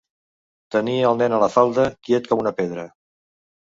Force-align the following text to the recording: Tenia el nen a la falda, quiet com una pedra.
Tenia 0.77 1.05
el 1.11 1.21
nen 1.21 1.37
a 1.39 1.43
la 1.45 1.51
falda, 1.59 1.87
quiet 2.09 2.35
com 2.35 2.47
una 2.49 2.59
pedra. 2.63 2.93